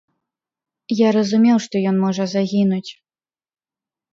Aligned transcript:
Я 0.99 1.09
разумеў, 1.17 1.57
што 1.65 1.75
ён 1.91 1.95
можа 2.07 2.23
загінуць. 2.35 2.91